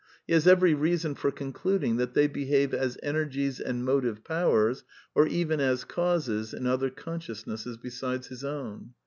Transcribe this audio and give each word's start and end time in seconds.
He 0.25 0.33
has 0.33 0.47
every 0.47 0.73
reason 0.73 1.13
for 1.13 1.29
concluding 1.29 1.97
that 1.97 2.15
they 2.15 2.25
behave 2.25 2.73
as 2.73 2.97
energies 3.03 3.59
and 3.59 3.85
motive 3.85 4.23
powers 4.23 4.83
or 5.13 5.27
even 5.27 5.59
as 5.59 5.83
causes 5.83 6.55
in 6.55 6.65
other 6.65 6.89
consciousnesses 6.89 7.77
besides 7.77 8.25
his 8.25 8.43
own. 8.43 8.95